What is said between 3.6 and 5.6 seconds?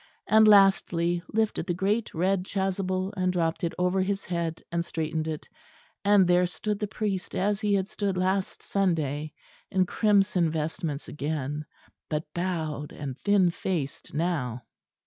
it over his head and straightened it